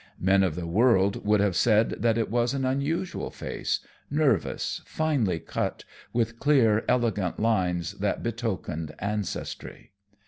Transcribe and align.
Men 0.19 0.41
of 0.41 0.55
the 0.55 0.65
world 0.65 1.23
would 1.27 1.41
have 1.41 1.55
said 1.55 1.91
that 2.01 2.17
it 2.17 2.31
was 2.31 2.55
an 2.55 2.65
unusual 2.65 3.29
face, 3.29 3.81
nervous, 4.09 4.81
finely 4.83 5.37
cut, 5.37 5.83
with 6.11 6.39
clear, 6.39 6.83
elegant 6.87 7.39
lines 7.39 7.91
that 7.91 8.23
betokened 8.23 8.95
ancestry. 8.97 9.91